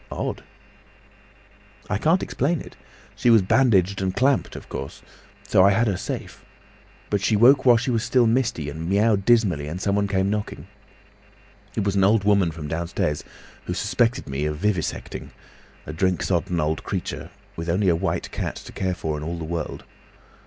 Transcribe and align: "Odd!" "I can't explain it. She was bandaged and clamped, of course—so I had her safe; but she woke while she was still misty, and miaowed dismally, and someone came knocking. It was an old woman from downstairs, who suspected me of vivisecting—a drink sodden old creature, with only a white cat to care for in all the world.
"Odd!" 0.11 0.41
"I 1.87 1.99
can't 1.99 2.23
explain 2.23 2.59
it. 2.59 2.75
She 3.15 3.29
was 3.29 3.43
bandaged 3.43 4.01
and 4.01 4.15
clamped, 4.15 4.55
of 4.55 4.67
course—so 4.67 5.63
I 5.63 5.69
had 5.73 5.85
her 5.85 5.95
safe; 5.95 6.43
but 7.11 7.21
she 7.21 7.35
woke 7.35 7.67
while 7.67 7.77
she 7.77 7.91
was 7.91 8.03
still 8.03 8.25
misty, 8.25 8.67
and 8.71 8.89
miaowed 8.89 9.25
dismally, 9.25 9.67
and 9.67 9.79
someone 9.79 10.07
came 10.07 10.31
knocking. 10.31 10.65
It 11.75 11.83
was 11.83 11.95
an 11.95 12.03
old 12.03 12.23
woman 12.23 12.49
from 12.49 12.67
downstairs, 12.67 13.23
who 13.65 13.75
suspected 13.75 14.27
me 14.27 14.45
of 14.45 14.57
vivisecting—a 14.57 15.93
drink 15.93 16.23
sodden 16.23 16.59
old 16.59 16.83
creature, 16.83 17.29
with 17.55 17.69
only 17.69 17.87
a 17.89 17.95
white 17.95 18.31
cat 18.31 18.55
to 18.55 18.71
care 18.71 18.95
for 18.95 19.17
in 19.19 19.23
all 19.23 19.37
the 19.37 19.43
world. 19.43 19.83